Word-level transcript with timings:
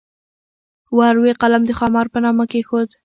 ور 0.97 1.15
وې 1.23 1.33
قلم 1.41 1.61
د 1.65 1.71
خامار 1.79 2.07
په 2.13 2.19
نامه 2.25 2.45
کېښود. 2.51 2.89